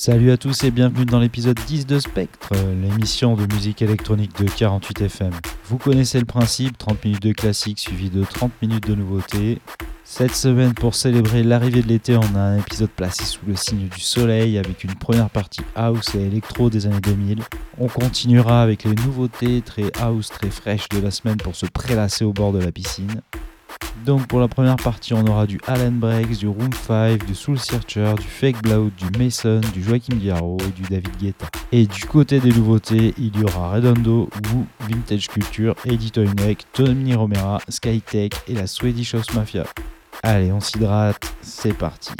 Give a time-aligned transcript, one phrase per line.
[0.00, 4.48] Salut à tous et bienvenue dans l'épisode 10 de Spectre, l'émission de musique électronique de
[4.48, 5.32] 48 FM.
[5.64, 9.58] Vous connaissez le principe, 30 minutes de classique suivi de 30 minutes de nouveautés.
[10.04, 13.88] Cette semaine, pour célébrer l'arrivée de l'été, on a un épisode placé sous le signe
[13.88, 17.42] du soleil avec une première partie house et électro des années 2000.
[17.78, 22.24] On continuera avec les nouveautés très house, très fraîches de la semaine pour se prélasser
[22.24, 23.20] au bord de la piscine.
[24.04, 27.58] Donc pour la première partie, on aura du Alan Breaks, du Room 5, du Soul
[27.58, 31.46] Searcher, du Fake Blood, du Mason, du Joachim Garraud et du David Guetta.
[31.72, 37.14] Et du côté des nouveautés, il y aura Redondo, Woo, Vintage Culture, Edith Neck, Tony
[37.14, 39.64] Romera, Skytech et la Swedish House Mafia.
[40.22, 42.12] Allez, on s'hydrate, c'est parti.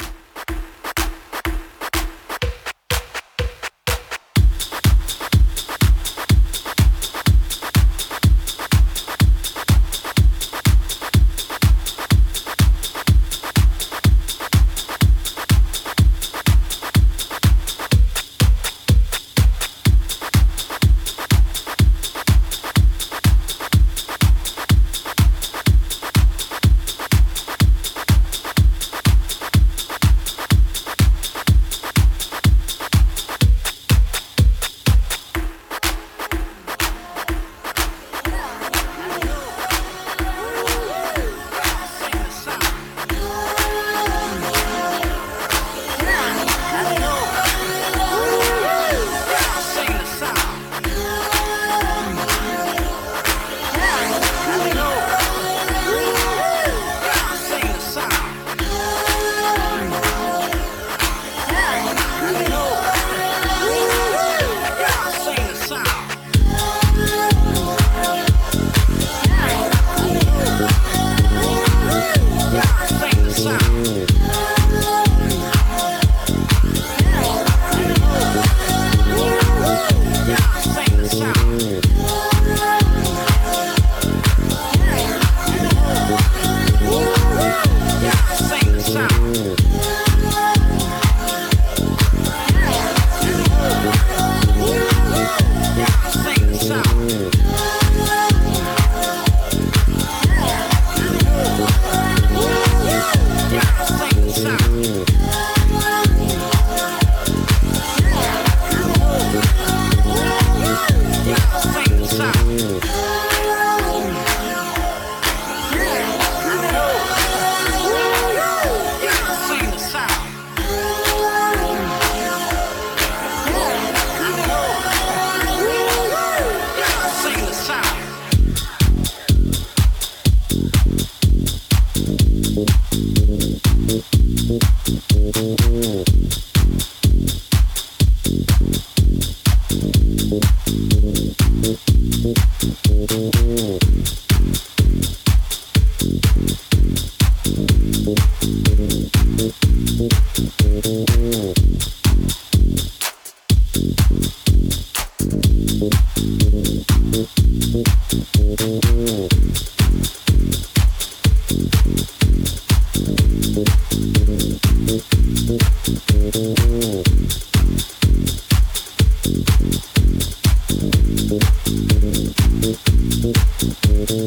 [165.41, 165.61] Thank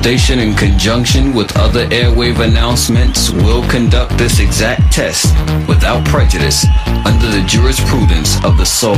[0.00, 5.26] Station in conjunction with other airwave announcements will conduct this exact test
[5.68, 6.64] without prejudice
[7.04, 8.96] under the jurisprudence of the soul,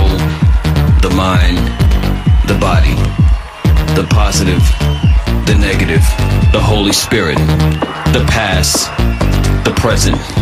[1.02, 1.58] the mind,
[2.46, 2.94] the body,
[3.96, 4.62] the positive,
[5.44, 6.02] the negative,
[6.52, 7.38] the Holy Spirit,
[8.14, 8.86] the past,
[9.64, 10.41] the present,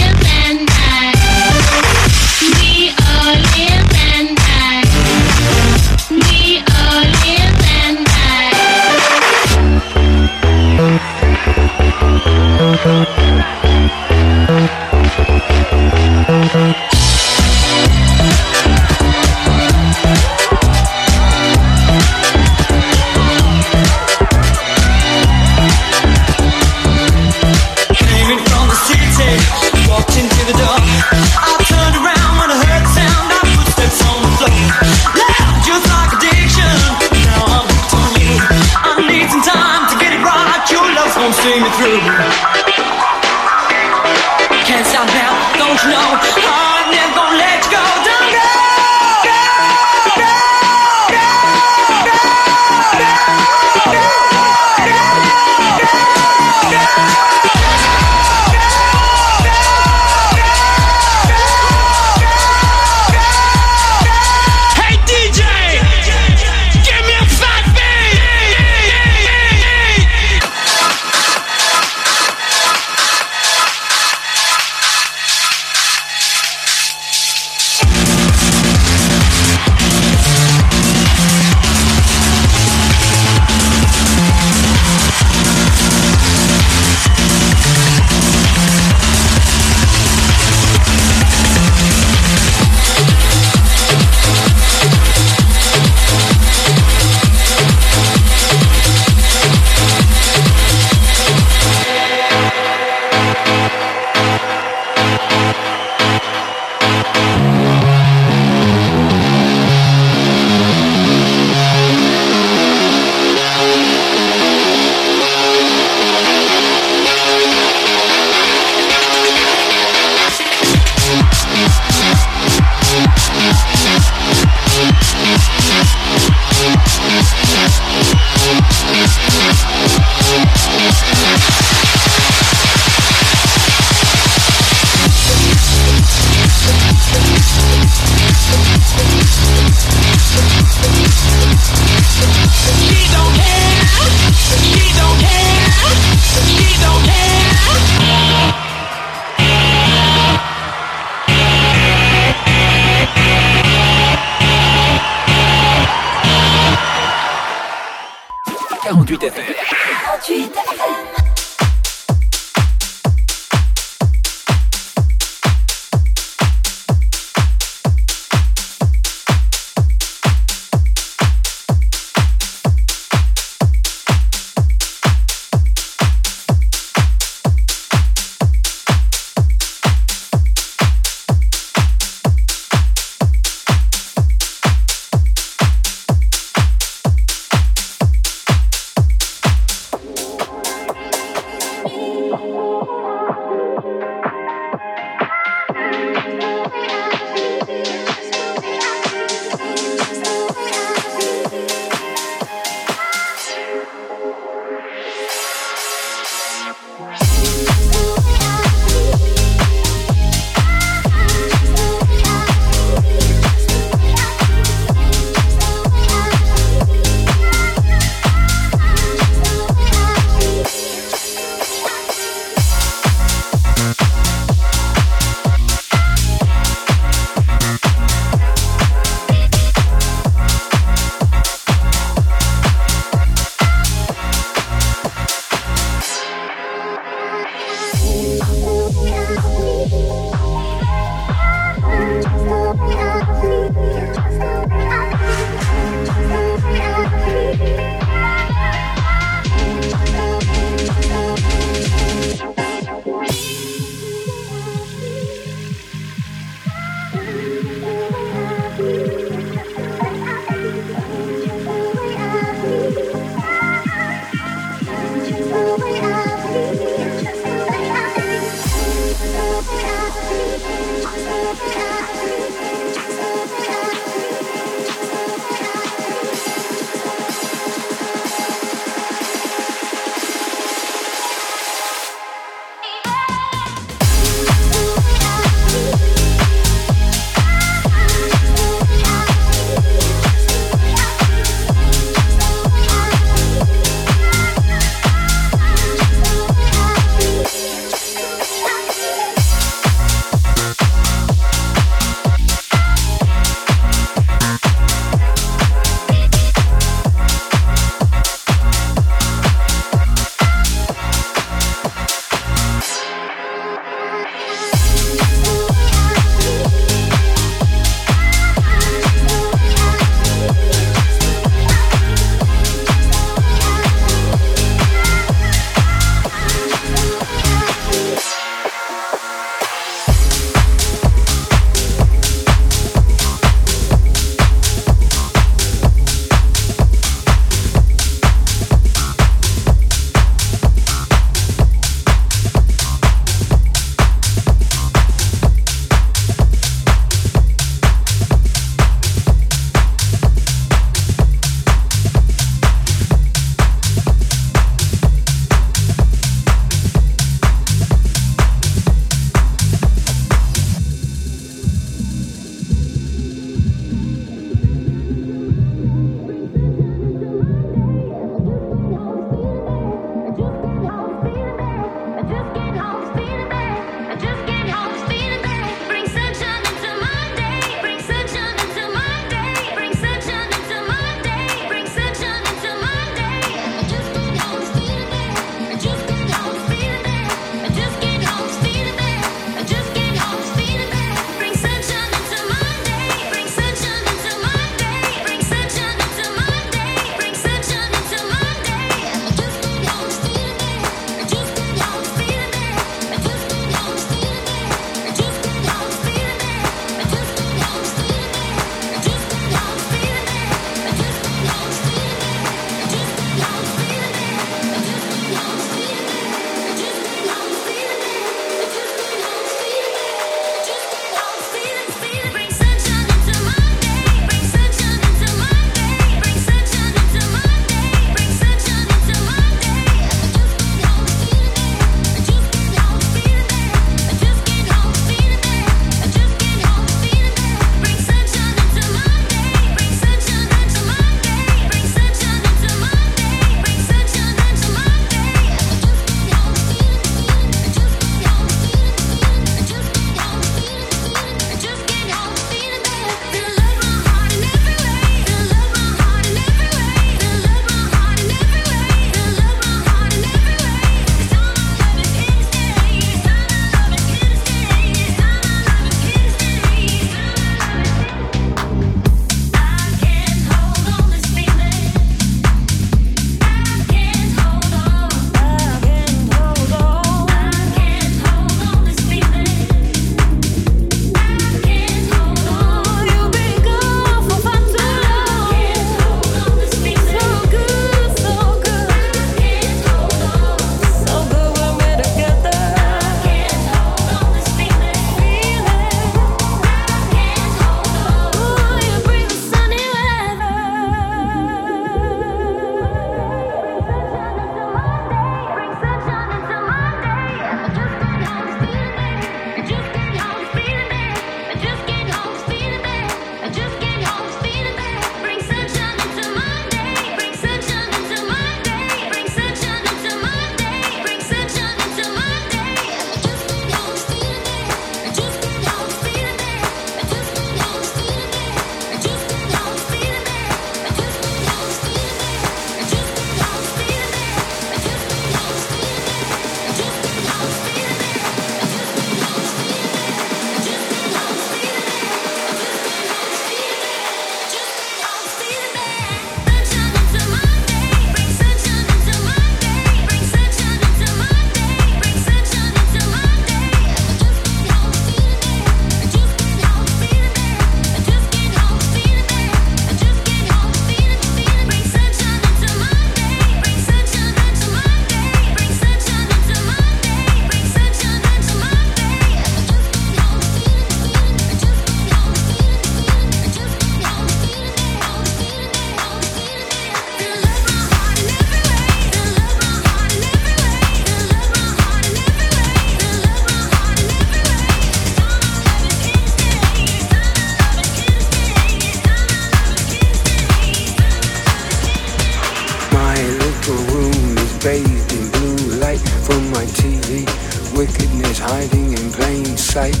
[596.24, 597.28] from my TV.
[597.76, 600.00] Wickedness hiding in plain sight.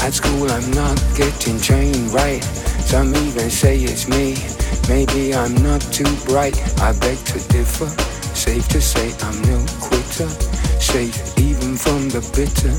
[0.00, 2.42] At school I'm not getting trained right.
[2.86, 4.36] Some even say it's me.
[4.88, 6.56] Maybe I'm not too bright.
[6.80, 7.88] I beg to differ.
[8.32, 10.28] Safe to say I'm no quitter.
[10.78, 12.74] Safe even from the bitter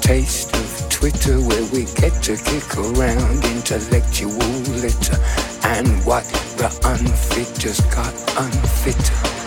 [0.00, 4.32] taste of Twitter where we get to kick around intellectual
[4.80, 5.18] litter.
[5.62, 6.24] And what
[6.56, 9.37] the unfit just got unfitter.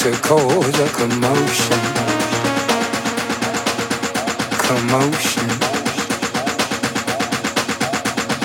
[0.00, 1.80] To cause a commotion.
[4.66, 5.48] Commotion.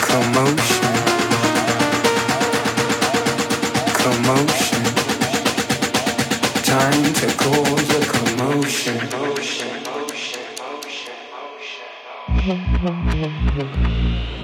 [0.10, 0.86] Commotion.
[4.03, 4.84] Commotion.
[6.62, 9.45] Time to cause a commotion.
[12.86, 14.35] bustling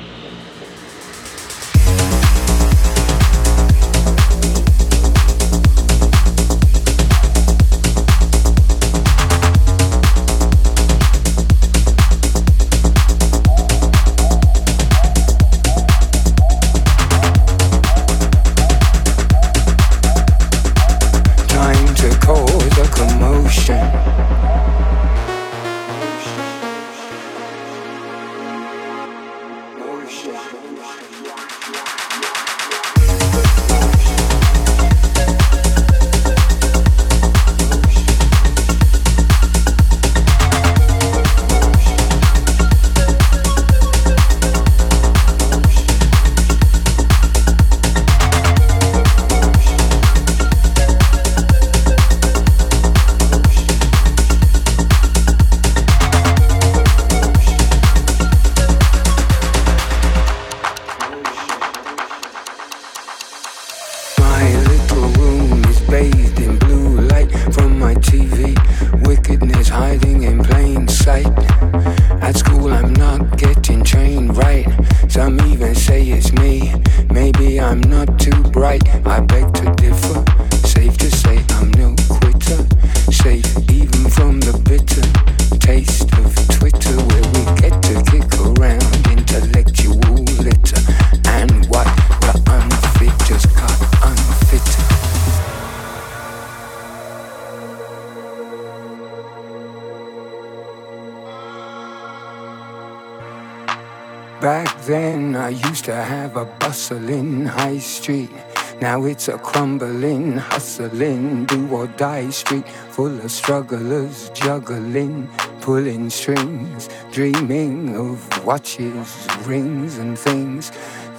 [109.28, 115.28] it's crumbling, hustling, do or die street full of strugglers juggling,
[115.62, 120.72] pulling strings, dreaming of watches, rings, and things.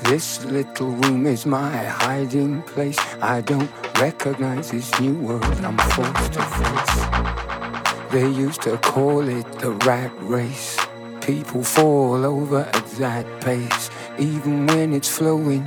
[0.03, 2.99] This little room is my hiding place.
[3.21, 8.11] I don't recognize this new world I'm forced to face.
[8.11, 10.77] They used to call it the rat race.
[11.21, 15.65] People fall over at that pace even when it's flowing.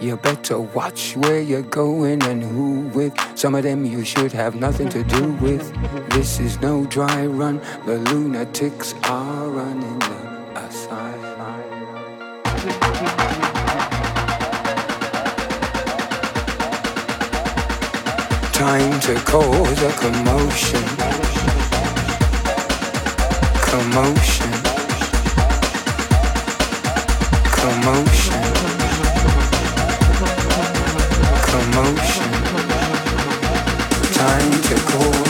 [0.00, 3.14] You better watch where you're going and who with.
[3.38, 5.72] Some of them you should have nothing to do with.
[6.10, 7.60] This is no dry run.
[7.86, 11.24] The lunatics are running the asylum.
[18.52, 20.84] Time to cause a commotion.
[23.70, 24.52] Commotion.
[27.56, 28.73] Commotion.
[31.64, 32.30] Commotion.
[34.12, 35.23] Time to cause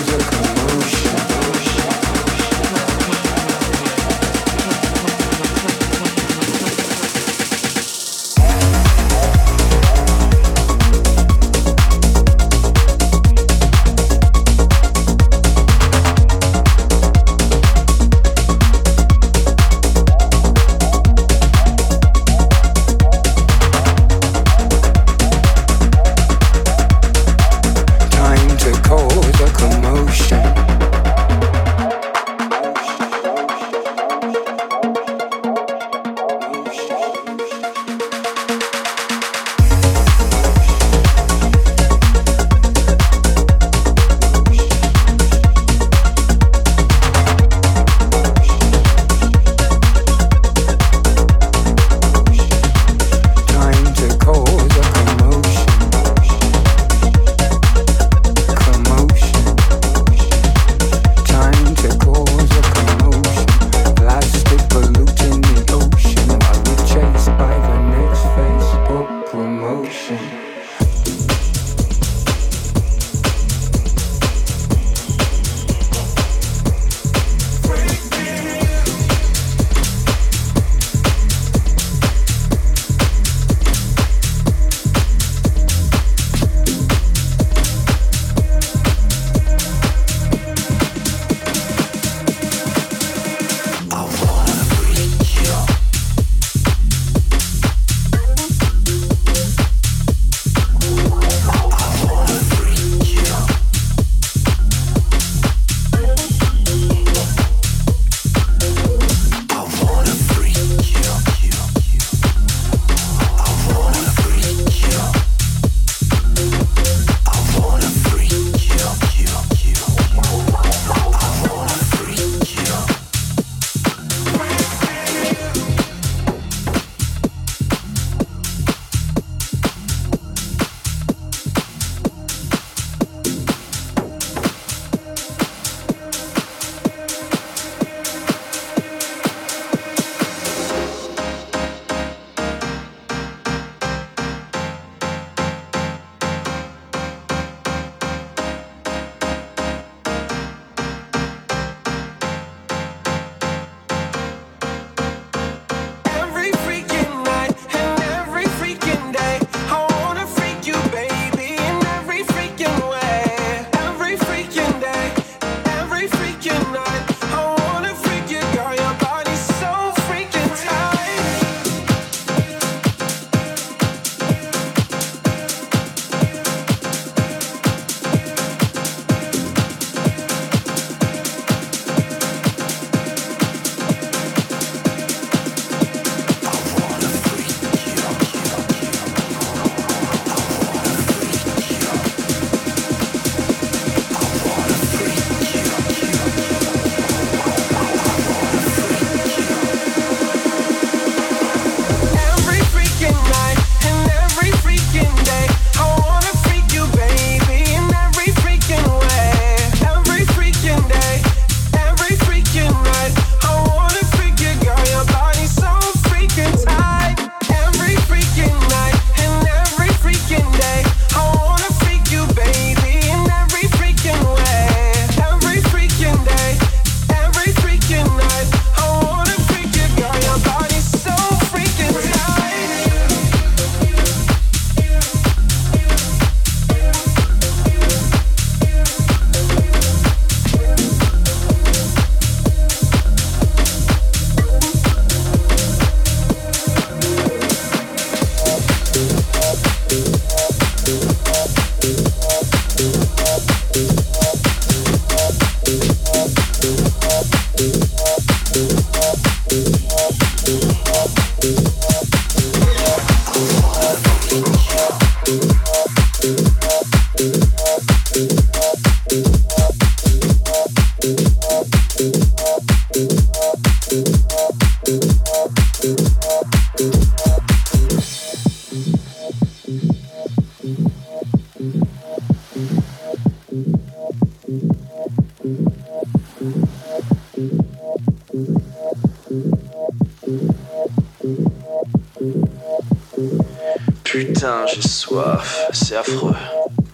[294.05, 296.35] Putain, j'ai soif, c'est affreux.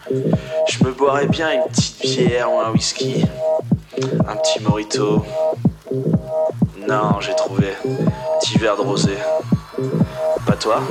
[0.08, 3.24] Je me boirais bien une petite bière ou un whisky,
[4.28, 5.24] un petit morito,
[6.90, 7.68] non, j'ai trouvé.
[8.40, 9.16] Petit verre de rosé.
[10.44, 10.82] Pas toi?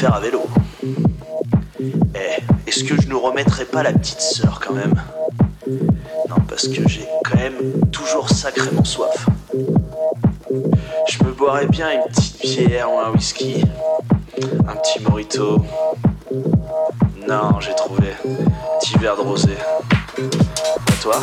[0.00, 0.42] Faire à vélo.
[2.14, 4.94] Eh, est-ce que je nous remettrai pas la petite sœur quand même?
[5.66, 9.26] Non, parce que j'ai quand même toujours sacrément soif.
[11.08, 13.64] Je me boirais bien une petite bière ou un whisky.
[14.66, 15.64] Un petit morito.
[17.28, 18.14] Non, j'ai trouvé.
[18.80, 19.56] Petit verre de rosé.
[20.18, 21.16] À toi?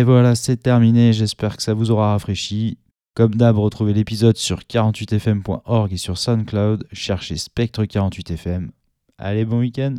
[0.00, 1.12] Et voilà, c'est terminé.
[1.12, 2.78] J'espère que ça vous aura rafraîchi.
[3.12, 6.86] Comme d'hab, retrouvez l'épisode sur 48fm.org et sur SoundCloud.
[6.90, 8.70] Cherchez Spectre 48fm.
[9.18, 9.96] Allez, bon week-end!